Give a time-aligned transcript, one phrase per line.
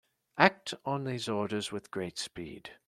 [0.39, 2.71] Act on these orders with great speed.